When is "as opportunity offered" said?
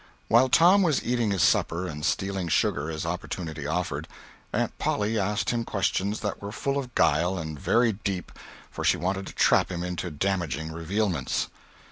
2.89-4.07